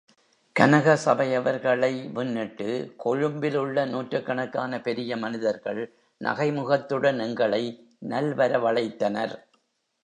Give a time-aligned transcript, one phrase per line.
[0.55, 2.93] கனக சபையவர்களை முன்னிட்டு,
[2.97, 5.81] கொழும்பில் உள்ள நூற்றுக்கணக்கான பெரிய மனிதர்கள்
[6.21, 7.63] நகைமுகத்துடன் எங்களை
[8.09, 9.35] நல்வரவழைத்தனர்.